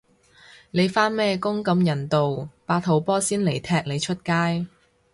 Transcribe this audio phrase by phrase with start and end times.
[0.71, 4.65] 你返咩工咁人道，八號波先嚟踢你出街